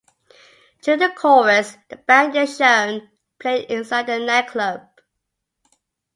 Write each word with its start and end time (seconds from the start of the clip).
During 0.81 1.01
the 1.01 1.09
chorus, 1.13 1.77
the 1.89 1.97
band 1.97 2.35
is 2.35 2.57
shown 2.57 3.11
playing 3.37 3.69
inside 3.69 4.09
a 4.09 4.17
night 4.17 4.47
club. 4.47 4.81